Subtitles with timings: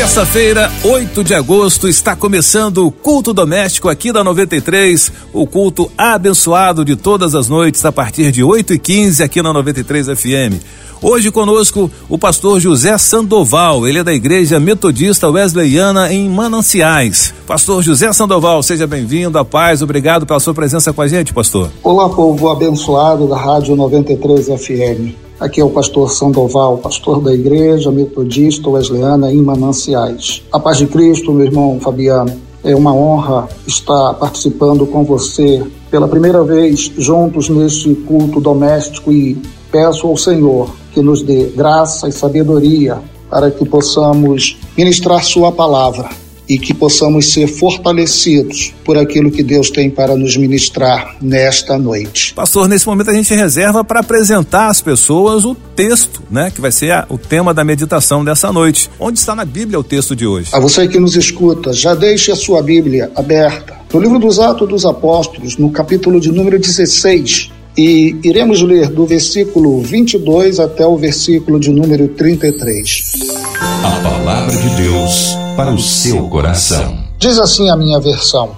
[0.00, 6.86] Terça-feira, 8 de agosto, está começando o culto doméstico aqui da 93, o culto abençoado
[6.86, 10.64] de todas as noites a partir de 8 e 15 aqui na 93 FM.
[11.02, 17.34] Hoje conosco o pastor José Sandoval, ele é da Igreja Metodista Wesleyana em Mananciais.
[17.46, 21.70] Pastor José Sandoval, seja bem-vindo, a paz, obrigado pela sua presença com a gente, pastor.
[21.82, 25.29] Olá, povo abençoado da Rádio 93 FM.
[25.40, 30.42] Aqui é o pastor Sandoval, pastor da Igreja Metodista Wesleyana em Mananciais.
[30.52, 32.38] A paz de Cristo, meu irmão Fabiano.
[32.62, 39.40] É uma honra estar participando com você pela primeira vez juntos neste culto doméstico e
[39.72, 42.98] peço ao Senhor que nos dê graça e sabedoria
[43.30, 46.10] para que possamos ministrar Sua palavra
[46.50, 52.34] e que possamos ser fortalecidos por aquilo que Deus tem para nos ministrar nesta noite.
[52.34, 56.72] Pastor, nesse momento a gente reserva para apresentar às pessoas o texto, né, que vai
[56.72, 58.90] ser a, o tema da meditação dessa noite.
[58.98, 60.50] Onde está na Bíblia o texto de hoje?
[60.52, 63.78] A você que nos escuta, já deixe a sua Bíblia aberta.
[63.92, 69.06] No livro dos Atos dos Apóstolos, no capítulo de número 16, e iremos ler do
[69.06, 73.30] versículo 22 até o versículo de número 33.
[73.58, 76.98] A palavra de Deus para o seu coração.
[77.18, 78.50] Diz assim a minha versão: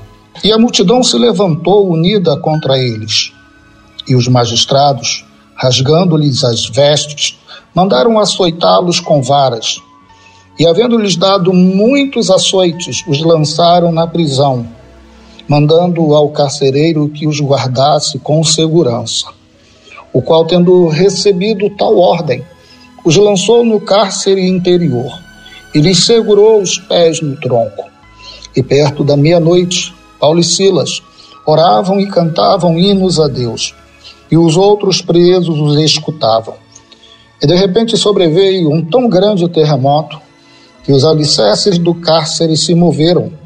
[0.43, 3.33] E a multidão se levantou unida contra eles.
[4.09, 7.39] E os magistrados, rasgando-lhes as vestes,
[7.73, 9.81] mandaram açoitá-los com varas.
[10.59, 14.67] E, havendo-lhes dado muitos açoites, os lançaram na prisão,
[15.53, 19.27] mandando ao carcereiro que os guardasse com segurança.
[20.11, 22.43] O qual, tendo recebido tal ordem,
[23.05, 25.13] os lançou no cárcere interior
[25.75, 27.85] e lhes segurou os pés no tronco.
[28.57, 31.03] E perto da meia-noite, Paulo e Silas
[31.45, 33.75] oravam e cantavam hinos a Deus,
[34.31, 36.55] e os outros presos os escutavam.
[37.43, 40.19] E de repente sobreveio um tão grande terremoto
[40.83, 43.42] que os alicerces do cárcere se moveram,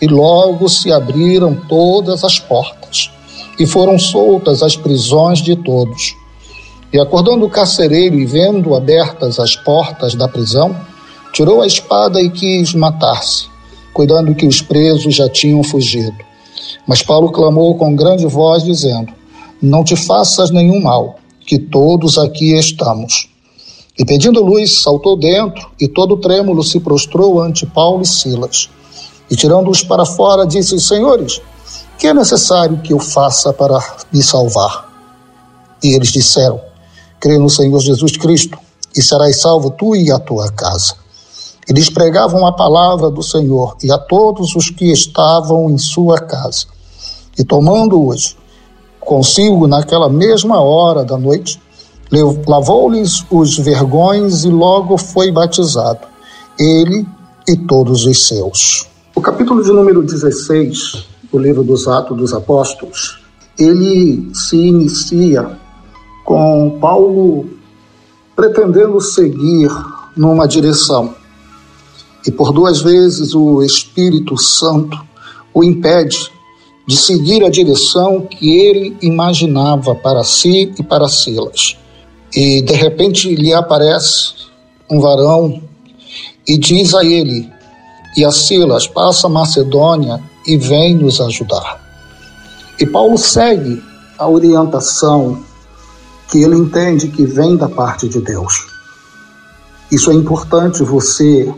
[0.00, 3.10] e logo se abriram todas as portas,
[3.58, 6.16] e foram soltas as prisões de todos.
[6.92, 10.74] E acordando o carcereiro e vendo abertas as portas da prisão,
[11.32, 13.46] tirou a espada e quis matar-se,
[13.92, 16.16] cuidando que os presos já tinham fugido.
[16.86, 19.12] Mas Paulo clamou com grande voz, dizendo:
[19.62, 23.28] Não te faças nenhum mal, que todos aqui estamos.
[23.98, 28.70] E pedindo luz, saltou dentro, e todo trêmulo se prostrou ante Paulo e Silas.
[29.30, 31.40] E tirando-os para fora, disse: Senhores,
[31.96, 33.78] que é necessário que eu faça para
[34.12, 34.88] me salvar?
[35.82, 36.60] E eles disseram:
[37.20, 38.58] Crê no Senhor Jesus Cristo,
[38.96, 40.94] e serás salvo tu e a tua casa.
[41.68, 46.66] Eles pregavam a palavra do Senhor e a todos os que estavam em sua casa.
[47.38, 48.36] E tomando-os
[48.98, 51.60] consigo naquela mesma hora da noite,
[52.46, 56.06] lavou-lhes os vergões e logo foi batizado,
[56.58, 57.06] ele
[57.46, 58.88] e todos os seus.
[59.12, 63.20] O capítulo de número 16 do livro dos Atos dos Apóstolos,
[63.58, 65.58] ele se inicia
[66.24, 67.50] com Paulo
[68.36, 69.68] pretendendo seguir
[70.16, 71.12] numa direção.
[72.24, 74.96] E por duas vezes o Espírito Santo
[75.52, 76.30] o impede
[76.86, 81.76] de seguir a direção que ele imaginava para si e para Silas.
[82.32, 84.34] E de repente lhe aparece
[84.88, 85.60] um varão
[86.46, 87.50] e diz a ele
[88.16, 91.80] e a Silas: passa a Macedônia e vem nos ajudar.
[92.78, 93.82] E Paulo segue
[94.18, 95.42] a orientação
[96.30, 98.66] que ele entende que vem da parte de Deus.
[99.90, 101.52] Isso é importante você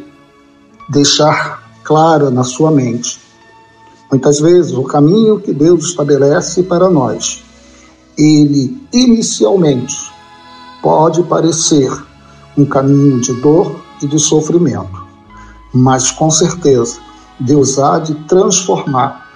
[0.89, 3.21] deixar clara na sua mente.
[4.11, 7.43] Muitas vezes o caminho que Deus estabelece para nós,
[8.17, 10.11] ele inicialmente
[10.83, 11.91] pode parecer
[12.57, 15.02] um caminho de dor e de sofrimento,
[15.73, 16.99] mas com certeza
[17.39, 19.29] Deus há de transformar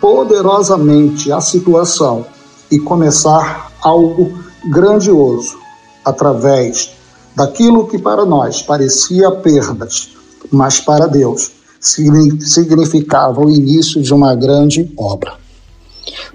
[0.00, 2.26] poderosamente a situação
[2.70, 4.32] e começar algo
[4.64, 5.58] grandioso
[6.04, 6.90] através
[7.36, 10.10] daquilo que para nós parecia perdas,
[10.50, 15.34] mas para Deus significava o início de uma grande obra.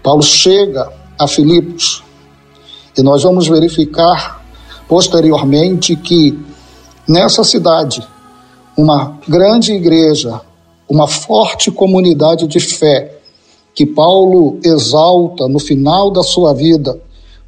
[0.04, 2.04] Paulo chega a Filipos
[2.98, 4.45] e nós vamos verificar
[4.88, 6.38] posteriormente que
[7.07, 8.06] nessa cidade,
[8.77, 10.39] uma grande igreja,
[10.88, 13.18] uma forte comunidade de fé,
[13.74, 17.00] que Paulo exalta no final da sua vida,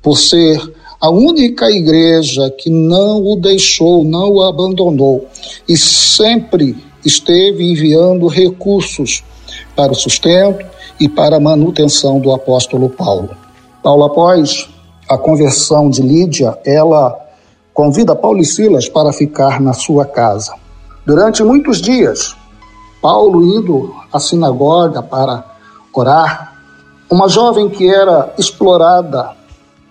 [0.02, 0.60] por ser
[1.00, 5.28] a única igreja que não o deixou, não o abandonou
[5.68, 9.24] e sempre esteve enviando recursos
[9.76, 10.66] para o sustento
[11.00, 13.30] e para a manutenção do apóstolo Paulo.
[13.82, 14.68] Paulo, após
[15.08, 17.18] a conversão de Lídia, ela
[17.74, 20.54] convida Paulo e Silas para ficar na sua casa.
[21.10, 22.36] Durante muitos dias,
[23.02, 25.44] Paulo indo à sinagoga para
[25.92, 26.54] orar,
[27.10, 29.32] uma jovem que era explorada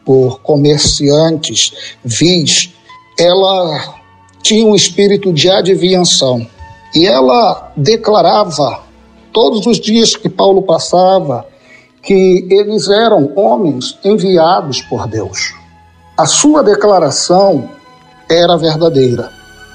[0.04, 1.72] por comerciantes
[2.04, 2.72] vis,
[3.18, 3.96] ela
[4.44, 6.46] tinha um espírito de adivinhação
[6.94, 8.82] e ela declarava
[9.32, 11.44] todos os dias que Paulo passava
[12.00, 15.52] que eles eram homens enviados por Deus.
[16.16, 17.68] A sua declaração
[18.30, 19.32] era verdadeira,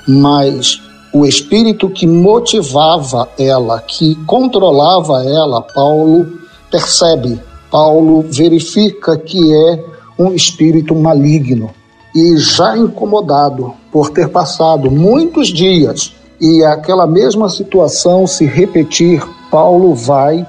[0.07, 0.81] mas
[1.13, 6.39] o espírito que motivava ela, que controlava ela, Paulo
[6.71, 7.39] percebe,
[7.69, 9.83] Paulo verifica que é
[10.17, 11.69] um espírito maligno.
[12.15, 19.93] E já incomodado por ter passado muitos dias e aquela mesma situação se repetir, Paulo
[19.93, 20.45] vai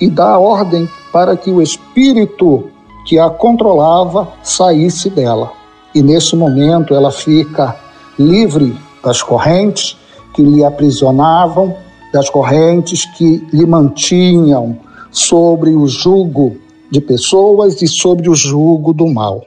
[0.00, 2.68] e dá ordem para que o espírito
[3.06, 5.52] que a controlava saísse dela.
[5.92, 7.76] E nesse momento ela fica
[8.18, 9.96] livre das correntes
[10.34, 11.76] que lhe aprisionavam,
[12.12, 14.76] das correntes que lhe mantinham
[15.10, 16.56] sobre o jugo
[16.90, 19.44] de pessoas e sobre o jugo do mal.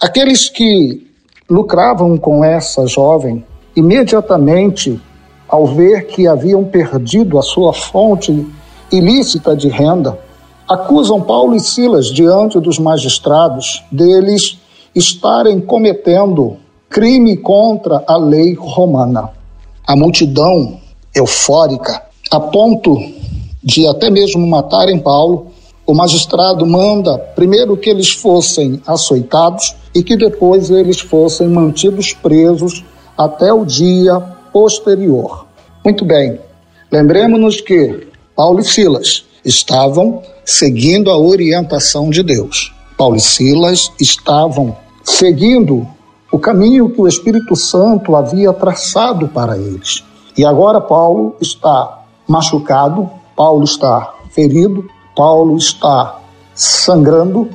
[0.00, 1.06] Aqueles que
[1.48, 3.44] lucravam com essa jovem,
[3.76, 5.00] imediatamente,
[5.48, 8.46] ao ver que haviam perdido a sua fonte
[8.90, 10.18] ilícita de renda,
[10.68, 14.58] acusam Paulo e Silas diante dos magistrados deles
[14.94, 16.56] estarem cometendo
[16.88, 19.30] crime contra a lei romana.
[19.86, 20.80] A multidão
[21.14, 22.98] eufórica, a ponto
[23.62, 25.48] de até mesmo matarem Paulo,
[25.86, 32.82] o magistrado manda primeiro que eles fossem açoitados e que depois eles fossem mantidos presos
[33.16, 34.18] até o dia
[34.52, 35.46] posterior.
[35.84, 36.40] Muito bem,
[36.90, 42.72] lembremos-nos que Paulo e Silas estavam seguindo a orientação de Deus.
[42.96, 45.86] Paulo e Silas estavam seguindo
[46.34, 50.02] o caminho que o Espírito Santo havia traçado para eles.
[50.36, 54.84] E agora Paulo está machucado, Paulo está ferido,
[55.14, 56.18] Paulo está
[56.52, 57.48] sangrando,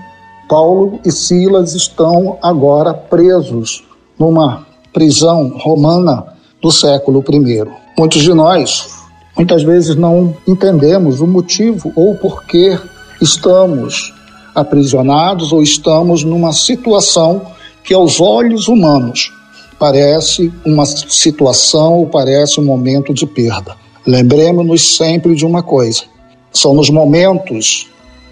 [0.48, 3.84] Paulo e Silas estão agora presos
[4.18, 6.28] numa prisão romana
[6.62, 7.66] do século I.
[7.98, 8.88] Muitos de nós,
[9.36, 12.80] muitas vezes, não entendemos o motivo ou porquê
[13.22, 14.14] estamos
[14.56, 19.32] aprisionados ou estamos numa situação que aos olhos humanos
[19.80, 23.76] parece uma situação ou parece um momento de perda.
[24.06, 26.04] Lembremos-nos sempre de uma coisa:
[26.52, 27.88] são nos momentos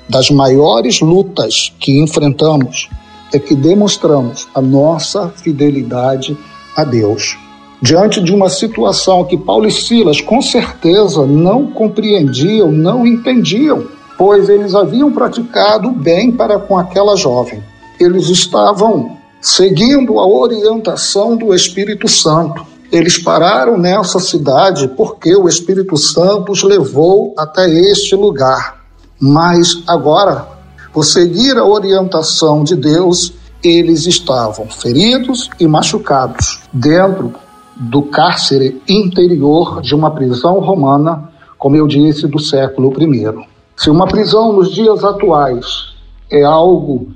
[0.09, 2.89] das maiores lutas que enfrentamos
[3.33, 6.37] é que demonstramos a nossa fidelidade
[6.75, 7.37] a Deus.
[7.81, 13.85] Diante de uma situação que Paulo e Silas com certeza não compreendiam, não entendiam,
[14.17, 17.61] pois eles haviam praticado bem para com aquela jovem.
[17.99, 22.65] Eles estavam seguindo a orientação do Espírito Santo.
[22.91, 28.83] Eles pararam nessa cidade porque o Espírito Santo os levou até este lugar.
[29.19, 30.47] Mas agora,
[30.93, 37.33] por seguir a orientação de Deus, eles estavam feridos e machucados dentro
[37.75, 43.47] do cárcere interior de uma prisão romana, como eu disse, do século I.
[43.75, 45.93] Se uma prisão nos dias atuais
[46.31, 47.09] é algo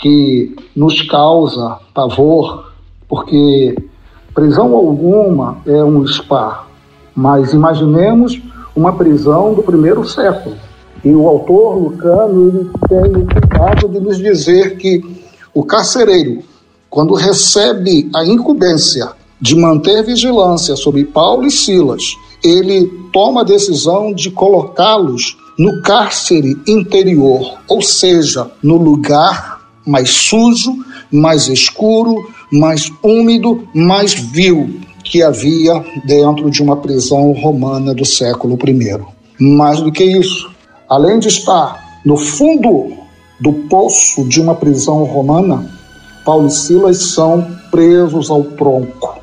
[0.00, 2.72] que nos causa pavor,
[3.08, 3.76] porque
[4.34, 6.66] prisão alguma é um spa,
[7.14, 8.40] mas imaginemos
[8.74, 10.56] uma prisão do primeiro século.
[11.04, 15.02] E o autor Lucano ele tem o cuidado de nos dizer que
[15.52, 16.42] o carcereiro,
[16.88, 22.14] quando recebe a incumbência de manter vigilância sobre Paulo e Silas,
[22.44, 30.76] ele toma a decisão de colocá-los no cárcere interior, ou seja, no lugar mais sujo,
[31.10, 32.14] mais escuro,
[32.52, 39.00] mais úmido, mais vil que havia dentro de uma prisão romana do século I.
[39.38, 40.50] Mais do que isso,
[40.88, 42.92] além de estar no fundo
[43.40, 45.70] do poço de uma prisão romana,
[46.24, 49.18] Paulo e Silas são presos ao tronco.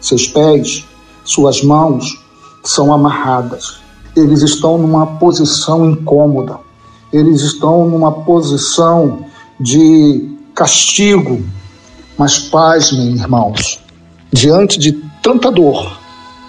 [0.00, 0.84] Seus pés,
[1.24, 2.18] suas mãos
[2.64, 3.80] são amarradas.
[4.16, 6.58] Eles estão numa posição incômoda.
[7.12, 9.24] Eles estão numa posição
[9.60, 11.42] de castigo.
[12.16, 13.80] Mas pasmem, irmãos,
[14.32, 15.98] diante de tanta dor,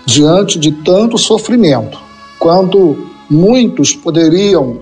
[0.06, 1.98] diante de tanto sofrimento,
[2.39, 4.80] quando muitos poderiam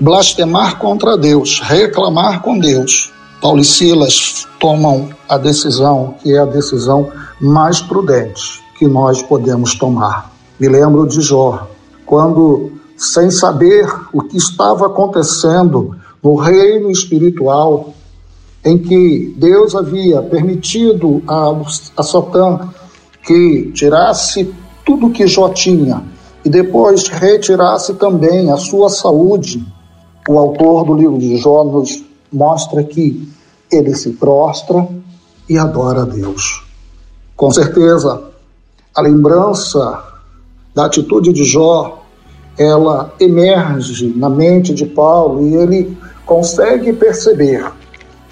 [0.00, 6.44] blasfemar contra Deus, reclamar com Deus, Paulo e Silas tomam a decisão que é a
[6.44, 10.32] decisão mais prudente que nós podemos tomar.
[10.58, 11.68] Me lembro de Jó,
[12.04, 15.94] quando sem saber o que estava acontecendo
[16.26, 17.94] no reino espiritual,
[18.64, 21.54] em que Deus havia permitido a,
[21.96, 22.68] a Satã
[23.22, 24.52] que tirasse
[24.84, 26.02] tudo que Jó tinha
[26.44, 29.64] e depois retirasse também a sua saúde.
[30.28, 33.28] O autor do livro de Jó nos mostra que
[33.70, 34.84] ele se prostra
[35.48, 36.66] e adora a Deus.
[37.36, 38.20] Com certeza,
[38.92, 40.02] a lembrança
[40.74, 42.02] da atitude de Jó,
[42.58, 47.72] ela emerge na mente de Paulo e ele consegue perceber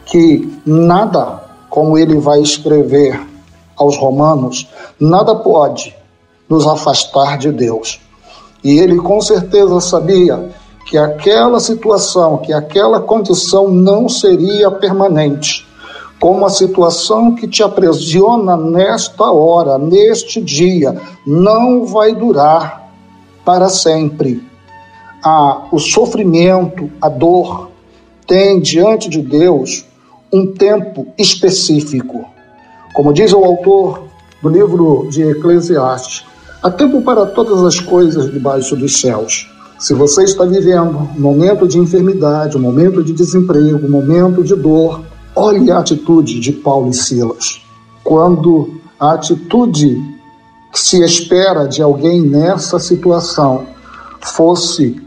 [0.04, 3.18] que nada, como ele vai escrever
[3.76, 4.68] aos Romanos,
[5.00, 5.96] nada pode
[6.48, 8.00] nos afastar de Deus.
[8.62, 10.50] E ele com certeza sabia
[10.86, 15.66] que aquela situação, que aquela condição não seria permanente,
[16.20, 22.88] como a situação que te aprisiona nesta hora, neste dia, não vai durar
[23.44, 24.42] para sempre.
[25.22, 27.70] Ah, o sofrimento, a dor,
[28.26, 29.84] tem diante de Deus
[30.32, 32.24] um tempo específico.
[32.94, 34.04] Como diz o autor
[34.42, 36.24] do livro de Eclesiastes,
[36.62, 39.50] há tempo para todas as coisas debaixo dos céus.
[39.78, 44.54] Se você está vivendo um momento de enfermidade, um momento de desemprego, um momento de
[44.54, 45.02] dor,
[45.34, 47.60] olhe a atitude de Paulo e Silas.
[48.02, 50.00] Quando a atitude
[50.72, 53.66] que se espera de alguém nessa situação
[54.20, 55.00] fosse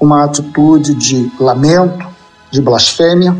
[0.00, 2.06] uma atitude de lamento,
[2.50, 3.36] de blasfêmia,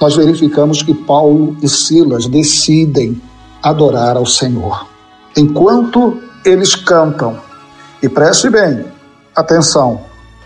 [0.00, 3.20] nós verificamos que Paulo e Silas decidem
[3.62, 4.86] adorar ao Senhor.
[5.36, 7.38] Enquanto eles cantam,
[8.02, 8.84] e preste bem
[9.34, 10.00] atenção,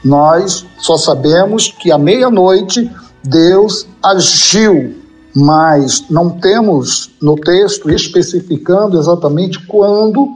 [0.05, 2.91] nós só sabemos que à meia-noite
[3.25, 4.95] Deus agiu,
[5.35, 10.29] mas não temos no texto especificando exatamente quando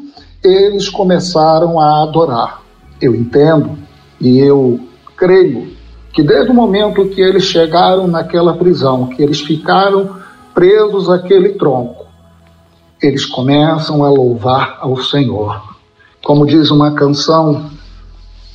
[0.42, 2.62] eles começaram a adorar.
[3.00, 3.78] Eu entendo
[4.20, 4.80] e eu
[5.16, 5.79] creio
[6.12, 10.16] que desde o momento que eles chegaram naquela prisão, que eles ficaram
[10.54, 12.06] presos àquele tronco,
[13.00, 15.62] eles começam a louvar ao Senhor.
[16.22, 17.70] Como diz uma canção,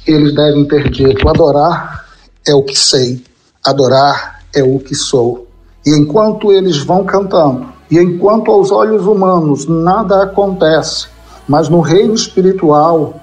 [0.05, 2.05] eles devem ter dito: adorar
[2.45, 3.23] é o que sei,
[3.65, 5.47] adorar é o que sou.
[5.85, 11.07] E enquanto eles vão cantando, e enquanto aos olhos humanos nada acontece,
[11.47, 13.19] mas no reino espiritual,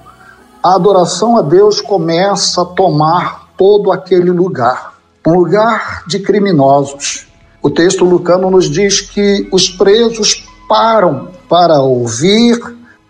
[0.61, 4.93] a adoração a Deus começa a tomar todo aquele lugar
[5.25, 7.27] um lugar de criminosos.
[7.61, 12.59] O texto lucano nos diz que os presos param para ouvir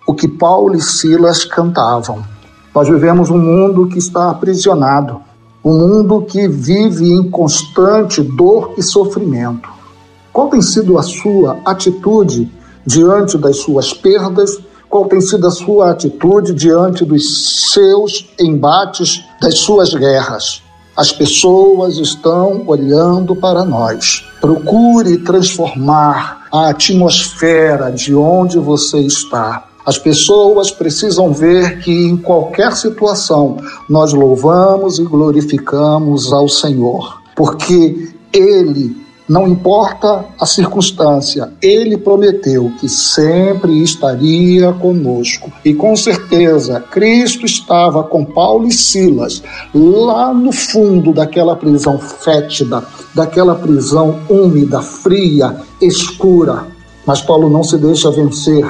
[0.07, 2.23] o que Paulo e Silas cantavam.
[2.73, 5.21] Nós vivemos um mundo que está aprisionado,
[5.63, 9.69] um mundo que vive em constante dor e sofrimento.
[10.31, 12.51] Qual tem sido a sua atitude
[12.85, 14.59] diante das suas perdas?
[14.87, 20.63] Qual tem sido a sua atitude diante dos seus embates das suas guerras.
[20.95, 24.23] As pessoas estão olhando para nós.
[24.39, 29.67] Procure transformar a atmosfera de onde você está.
[29.85, 33.57] As pessoas precisam ver que em qualquer situação
[33.89, 42.89] nós louvamos e glorificamos ao Senhor, porque Ele não importa a circunstância, ele prometeu que
[42.89, 45.51] sempre estaria conosco.
[45.63, 49.41] E com certeza, Cristo estava com Paulo e Silas
[49.73, 52.83] lá no fundo daquela prisão fétida,
[53.15, 56.67] daquela prisão úmida, fria, escura.
[57.05, 58.65] Mas Paulo não se deixa vencer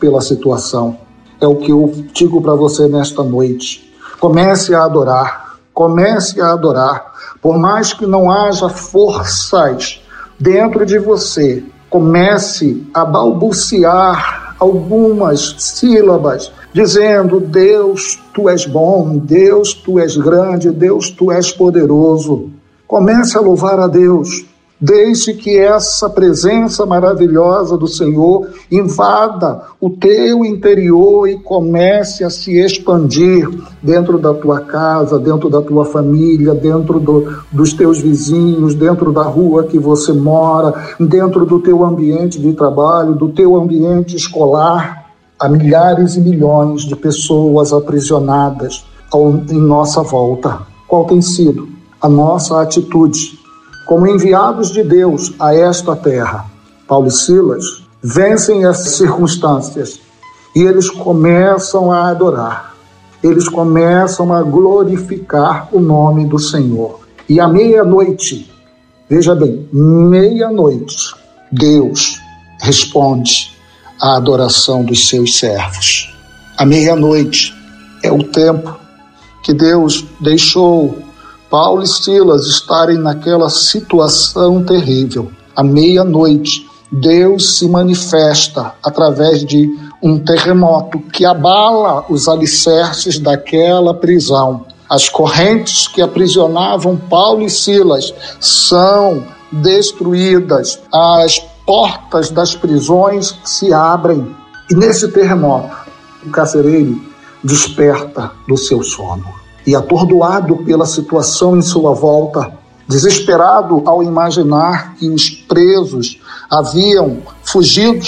[0.00, 0.96] pela situação.
[1.40, 3.92] É o que eu digo para você nesta noite.
[4.20, 5.41] Comece a adorar,
[5.72, 7.12] comece a adorar
[7.42, 10.00] por mais que não haja forças
[10.38, 19.98] dentro de você, comece a balbuciar algumas sílabas, dizendo: Deus, tu és bom, Deus, tu
[19.98, 22.50] és grande, Deus, tu és poderoso.
[22.86, 24.44] Comece a louvar a Deus.
[24.84, 32.58] Deixe que essa presença maravilhosa do Senhor invada o teu interior e comece a se
[32.58, 33.48] expandir
[33.80, 39.22] dentro da tua casa, dentro da tua família, dentro do, dos teus vizinhos, dentro da
[39.22, 45.12] rua que você mora, dentro do teu ambiente de trabalho, do teu ambiente escolar.
[45.38, 50.58] Há milhares e milhões de pessoas aprisionadas ao, em nossa volta.
[50.88, 51.68] Qual tem sido
[52.00, 53.41] a nossa atitude?
[53.86, 56.46] Como enviados de Deus a esta terra.
[56.86, 60.00] Paulo e Silas vencem as circunstâncias
[60.54, 62.74] e eles começam a adorar.
[63.22, 67.00] Eles começam a glorificar o nome do Senhor.
[67.28, 68.50] E à meia-noite,
[69.08, 71.14] veja bem, meia-noite,
[71.50, 72.20] Deus
[72.60, 73.52] responde
[74.00, 76.12] à adoração dos seus servos.
[76.58, 77.54] A meia-noite
[78.02, 78.76] é o tempo
[79.44, 80.96] que Deus deixou
[81.52, 85.30] Paulo e Silas estarem naquela situação terrível.
[85.54, 89.68] À meia-noite, Deus se manifesta através de
[90.02, 94.64] um terremoto que abala os alicerces daquela prisão.
[94.88, 104.34] As correntes que aprisionavam Paulo e Silas são destruídas, as portas das prisões se abrem.
[104.70, 105.76] E nesse terremoto,
[106.24, 106.98] o carcereiro
[107.44, 109.41] desperta do seu sono.
[109.66, 112.52] E atordoado pela situação em sua volta,
[112.88, 118.06] desesperado ao imaginar que os presos haviam fugido,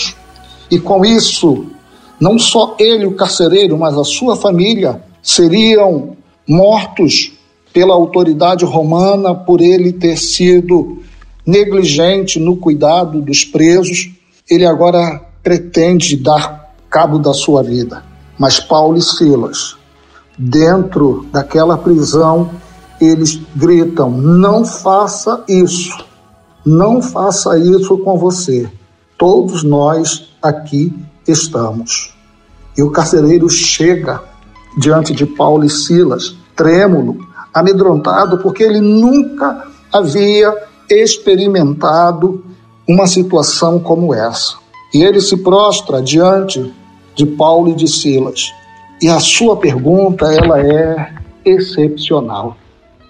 [0.71, 1.67] e com isso,
[2.19, 7.33] não só ele, o carcereiro, mas a sua família seriam mortos
[7.73, 11.03] pela autoridade romana por ele ter sido
[11.47, 14.11] negligente no cuidado dos presos,
[14.49, 18.05] ele agora pretende dar cabo da sua vida.
[18.39, 19.77] Mas Paulo e Silas,
[20.39, 22.51] dentro daquela prisão,
[23.01, 26.05] eles gritam: não faça isso,
[26.65, 28.69] não faça isso com você.
[29.19, 30.93] Todos nós aqui
[31.27, 32.15] estamos.
[32.77, 34.23] E o carcereiro chega
[34.77, 37.17] diante de Paulo e Silas, trêmulo,
[37.53, 40.53] amedrontado, porque ele nunca havia
[40.91, 42.45] experimentado
[42.87, 44.57] uma situação como essa.
[44.93, 46.73] E ele se prostra diante
[47.15, 48.53] de Paulo e de Silas.
[49.03, 51.11] E a sua pergunta, ela é
[51.45, 52.57] excepcional.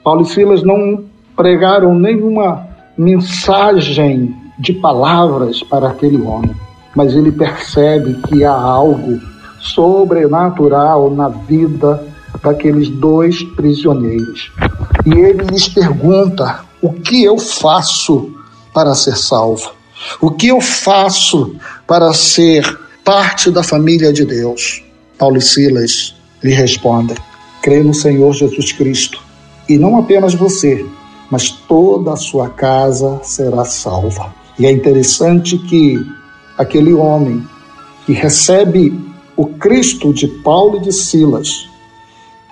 [0.02, 1.04] Paulo e Silas não
[1.36, 6.54] pregaram nenhuma mensagem de palavras para aquele homem,
[6.94, 9.20] mas ele percebe que há algo
[9.60, 12.06] sobrenatural na vida
[12.42, 14.52] daqueles dois prisioneiros.
[15.06, 18.30] E ele lhes pergunta o que eu faço
[18.72, 19.72] para ser salvo?
[20.20, 24.83] O que eu faço para ser parte da família de Deus?
[25.18, 27.16] Paulo e Silas lhe respondem:
[27.62, 29.22] crê no Senhor Jesus Cristo,
[29.68, 30.84] e não apenas você,
[31.30, 34.34] mas toda a sua casa será salva.
[34.58, 36.04] E é interessante que
[36.56, 37.42] aquele homem
[38.06, 38.92] que recebe
[39.36, 41.68] o Cristo de Paulo e de Silas,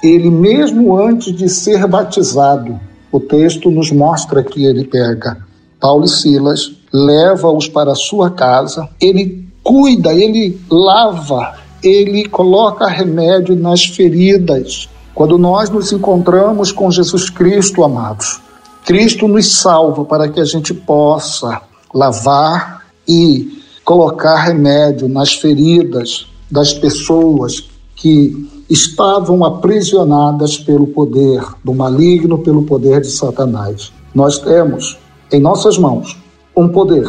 [0.02, 2.80] ele mesmo antes de ser batizado,
[3.12, 5.46] o texto nos mostra que ele pega
[5.78, 13.56] Paulo e Silas, leva-os para a sua casa, ele cuida, ele lava, ele coloca remédio
[13.56, 14.88] nas feridas.
[15.14, 18.40] Quando nós nos encontramos com Jesus Cristo, amados,
[18.84, 26.72] Cristo nos salva para que a gente possa lavar e colocar remédio nas feridas das
[26.72, 33.92] pessoas que estavam aprisionadas pelo poder do maligno, pelo poder de Satanás.
[34.14, 34.98] Nós temos
[35.30, 36.16] em nossas mãos
[36.56, 37.08] um poder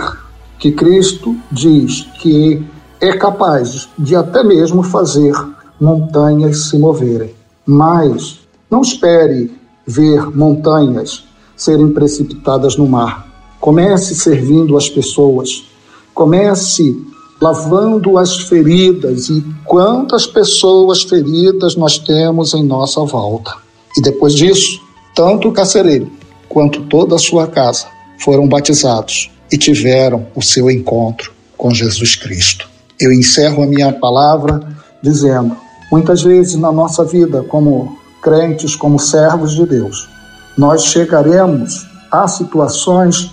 [0.60, 2.64] que Cristo diz que
[3.04, 5.34] é capaz de até mesmo fazer
[5.80, 7.36] montanhas se moverem.
[7.66, 8.39] Mas
[8.72, 9.52] não espere
[9.86, 13.28] ver montanhas serem precipitadas no mar.
[13.60, 15.66] Comece servindo as pessoas.
[16.13, 16.96] Comece
[17.42, 23.54] lavando as feridas e quantas pessoas feridas nós temos em nossa volta.
[23.98, 24.82] E depois disso,
[25.13, 26.10] tanto o carcereiro
[26.48, 27.86] quanto toda a sua casa
[28.18, 32.73] foram batizados e tiveram o seu encontro com Jesus Cristo.
[33.04, 34.62] Eu encerro a minha palavra
[35.02, 35.56] dizendo:
[35.92, 40.10] muitas vezes na nossa vida, como crentes, como servos de Deus,
[40.58, 43.32] nós chegaremos a situações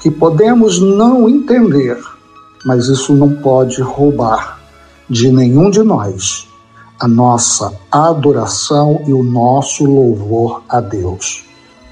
[0.00, 1.98] que podemos não entender
[2.64, 4.58] mas isso não pode roubar
[5.08, 6.46] de nenhum de nós
[7.00, 11.44] a nossa adoração e o nosso louvor a Deus.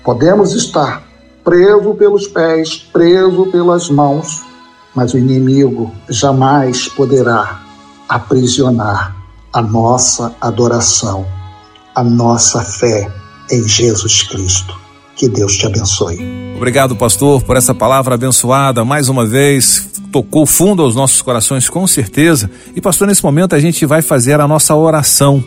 [0.05, 1.05] Podemos estar
[1.45, 4.43] preso pelos pés, preso pelas mãos,
[4.97, 7.61] mas o inimigo jamais poderá
[8.09, 9.15] aprisionar
[9.53, 11.27] a nossa adoração,
[11.95, 13.13] a nossa fé
[13.53, 14.75] em Jesus Cristo.
[15.15, 16.19] Que Deus te abençoe.
[16.57, 18.85] Obrigado, pastor, por essa palavra abençoada.
[18.85, 22.51] Mais uma vez, tocou fundo aos nossos corações, com certeza.
[22.75, 25.45] E, pastor, nesse momento a gente vai fazer a nossa oração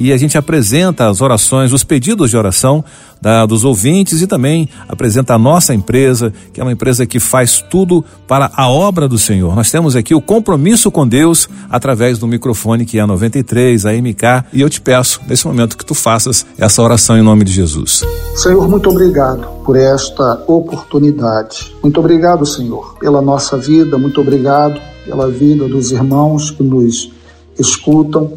[0.00, 2.82] e a gente apresenta as orações, os pedidos de oração
[3.20, 7.62] da, dos ouvintes e também apresenta a nossa empresa, que é uma empresa que faz
[7.68, 9.54] tudo para a obra do Senhor.
[9.54, 13.92] Nós temos aqui o compromisso com Deus através do microfone que é a 93, a
[13.92, 17.52] MK, e eu te peço nesse momento que tu faças essa oração em nome de
[17.52, 18.02] Jesus.
[18.36, 21.74] Senhor, muito obrigado por esta oportunidade.
[21.82, 27.12] Muito obrigado, Senhor, pela nossa vida, muito obrigado pela vida dos irmãos que nos
[27.58, 28.32] escutam.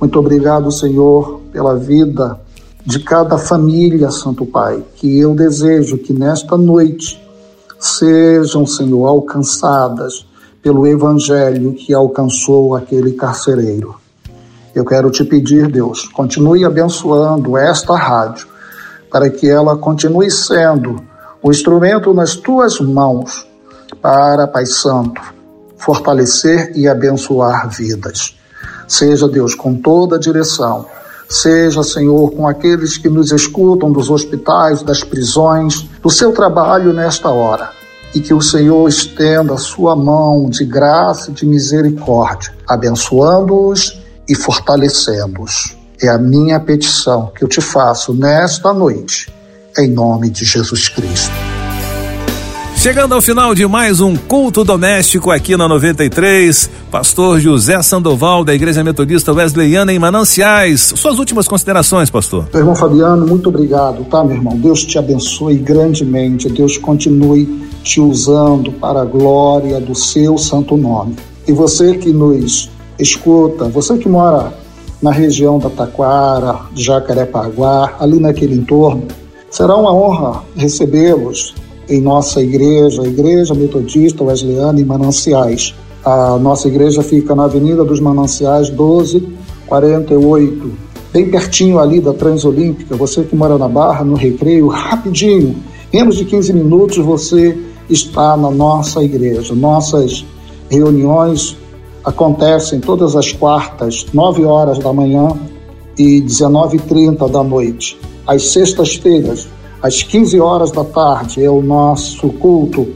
[0.00, 2.38] Muito obrigado, Senhor, pela vida
[2.84, 7.20] de cada família, Santo Pai, que eu desejo que nesta noite
[7.78, 10.26] sejam, Senhor, alcançadas
[10.62, 13.96] pelo Evangelho que alcançou aquele carcereiro.
[14.74, 18.46] Eu quero te pedir, Deus, continue abençoando esta rádio,
[19.10, 20.96] para que ela continue sendo
[21.42, 23.46] o instrumento nas tuas mãos
[24.02, 25.22] para, Pai Santo,
[25.78, 28.36] fortalecer e abençoar vidas.
[28.88, 30.86] Seja, Deus, com toda a direção.
[31.28, 37.28] Seja, Senhor, com aqueles que nos escutam dos hospitais, das prisões, do seu trabalho nesta
[37.30, 37.70] hora.
[38.14, 44.34] E que o Senhor estenda a sua mão de graça e de misericórdia, abençoando-os e
[44.34, 45.76] fortalecendo-os.
[46.00, 49.32] É a minha petição que eu te faço nesta noite,
[49.78, 51.55] em nome de Jesus Cristo.
[52.86, 58.54] Chegando ao final de mais um culto doméstico aqui na 93, pastor José Sandoval da
[58.54, 60.92] Igreja Metodista Wesleyana em Mananciais.
[60.94, 62.46] Suas últimas considerações, pastor.
[62.52, 64.56] Meu irmão Fabiano, muito obrigado, tá, meu irmão?
[64.56, 66.48] Deus te abençoe grandemente.
[66.48, 71.16] Deus continue te usando para a glória do seu santo nome.
[71.44, 72.70] E você que nos
[73.00, 74.52] escuta, você que mora
[75.02, 79.08] na região da Taquara, Jacarepaguá, ali naquele entorno,
[79.50, 85.72] será uma honra recebê-los em nossa igreja, a Igreja Metodista Wesleyana em Mananciais.
[86.04, 90.70] A nossa igreja fica na Avenida dos Mananciais 1248,
[91.12, 92.96] bem pertinho ali da Transolímpica.
[92.96, 95.56] Você que mora na Barra, no Recreio, rapidinho,
[95.92, 99.54] menos de 15 minutos você está na nossa igreja.
[99.54, 100.24] Nossas
[100.68, 101.56] reuniões
[102.04, 105.32] acontecem todas as quartas, 9 horas da manhã
[105.98, 107.98] e 19h30 da noite.
[108.26, 109.48] Às sextas-feiras,
[109.82, 112.88] às 15 horas da tarde é o nosso culto.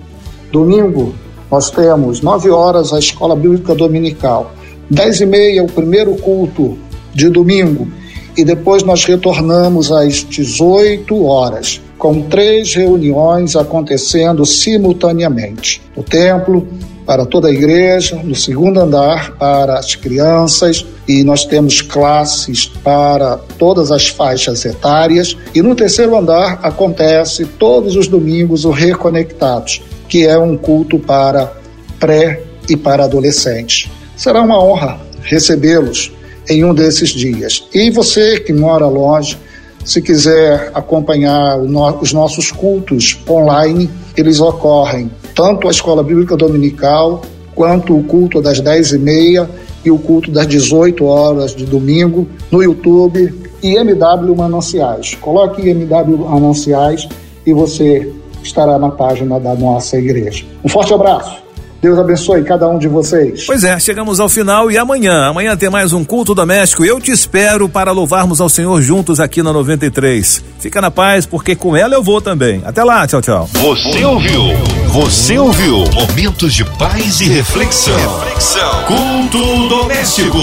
[0.52, 1.14] Domingo,
[1.50, 4.52] nós temos 9 horas a Escola Bíblica Dominical.
[4.90, 6.76] 10 e meia, o primeiro culto
[7.14, 7.88] de domingo.
[8.36, 15.82] E depois nós retornamos às 18 horas, com três reuniões acontecendo simultaneamente.
[15.96, 16.66] No templo,
[17.04, 23.36] para toda a igreja, no segundo andar para as crianças e nós temos classes para
[23.58, 30.24] todas as faixas etárias e no terceiro andar acontece todos os domingos o Reconectados, que
[30.24, 31.52] é um culto para
[31.98, 33.90] pré e para adolescentes.
[34.16, 36.12] Será uma honra recebê-los
[36.48, 37.64] em um desses dias.
[37.74, 39.36] E você que mora longe,
[39.84, 47.98] se quiser acompanhar os nossos cultos online, eles ocorrem tanto a escola bíblica dominical, quanto
[47.98, 49.50] o culto das 10 e meia
[49.84, 55.14] e o culto das 18 horas de domingo no YouTube e MW Mananciais.
[55.16, 57.08] Coloque MW Mananciais
[57.46, 58.12] e você
[58.42, 60.44] estará na página da nossa igreja.
[60.64, 61.39] Um forte abraço.
[61.82, 63.46] Deus abençoe cada um de vocês.
[63.46, 66.84] Pois é, chegamos ao final e amanhã, amanhã tem mais um culto doméstico.
[66.84, 70.44] Eu te espero para louvarmos ao Senhor juntos aqui na 93.
[70.58, 72.60] Fica na paz, porque com ela eu vou também.
[72.66, 73.48] Até lá, tchau, tchau.
[73.54, 74.42] Você ouviu?
[74.88, 75.84] Você ouviu?
[75.94, 77.96] Momentos de paz e reflexão.
[78.24, 78.84] Reflexão.
[78.84, 80.38] Culto doméstico.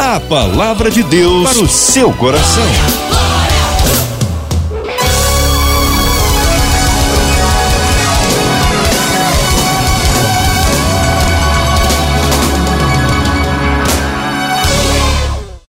[0.00, 2.62] A palavra de Deus para o seu coração.